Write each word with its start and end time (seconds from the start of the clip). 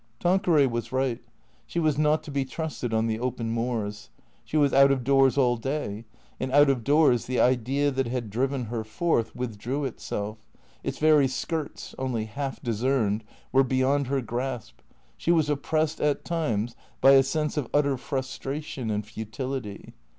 Tanqueray 0.19 0.65
was 0.65 0.91
right. 0.91 1.19
She 1.67 1.77
was 1.79 1.95
not 1.99 2.23
to 2.23 2.31
be 2.31 2.43
trusted 2.43 2.91
on 2.91 3.05
the 3.05 3.19
open 3.19 3.51
moors. 3.51 4.09
She 4.43 4.57
was 4.57 4.73
out 4.73 4.89
of 4.89 5.03
doors 5.03 5.37
all 5.37 5.57
day. 5.57 6.05
And 6.39 6.51
out 6.51 6.71
of 6.71 6.83
doors 6.83 7.25
the 7.25 7.39
Idea 7.39 7.91
that 7.91 8.07
had 8.07 8.31
driven 8.31 8.63
her 8.65 8.83
forth 8.83 9.35
withdrew 9.35 9.85
itself. 9.85 10.39
Its 10.83 10.97
very 10.97 11.27
skirts, 11.27 11.93
only 11.99 12.25
half 12.25 12.59
discerned, 12.63 13.23
were 13.51 13.63
beyond 13.63 14.07
her 14.07 14.21
grasp. 14.21 14.79
She 15.17 15.29
was 15.29 15.51
oppressed 15.51 16.01
at 16.01 16.25
times 16.25 16.75
by 16.99 17.11
a 17.11 17.21
sense 17.21 17.55
of 17.55 17.67
utter 17.71 17.95
frustration 17.95 18.89
and 18.89 19.05
futility. 19.05 19.93